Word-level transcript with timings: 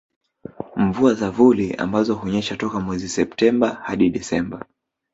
Mvua 0.75 1.13
za 1.13 1.31
vuli 1.31 1.73
ambazo 1.75 2.15
hunyesha 2.15 2.55
toka 2.57 2.79
mwezi 2.79 3.09
Septemba 3.09 3.69
hadi 3.73 4.09
Desemba 4.09 4.65